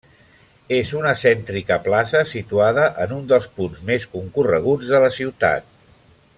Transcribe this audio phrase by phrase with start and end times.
[0.77, 5.71] És una cèntrica plaça situada en un dels punts més concorreguts de la ciutat.